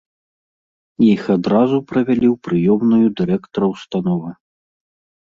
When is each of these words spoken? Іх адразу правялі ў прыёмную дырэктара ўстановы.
Іх 1.13 1.21
адразу 1.35 1.77
правялі 1.91 2.27
ў 2.33 2.35
прыёмную 2.47 3.05
дырэктара 3.21 3.65
ўстановы. 3.73 4.29